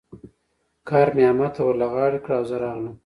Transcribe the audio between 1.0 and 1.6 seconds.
مې احمد